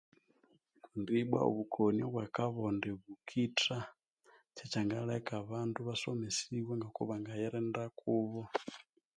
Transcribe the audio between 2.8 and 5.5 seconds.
bukitha, kyekyangaleka